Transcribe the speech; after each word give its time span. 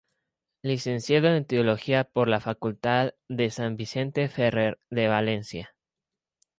Licenciado 0.63 1.27
en 1.27 1.45
Teología 1.45 2.05
por 2.05 2.27
la 2.27 2.39
Facultad 2.39 3.13
de 3.29 3.51
San 3.51 3.75
Vicente 3.75 4.29
Ferrer 4.29 4.79
de 4.89 5.07
Valencia. 5.07 5.75